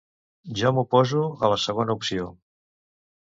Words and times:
Jo 0.61 0.69
m'oposo 0.77 1.21
a 1.47 1.51
la 1.53 1.59
segona 1.65 1.97
opció. 1.99 2.27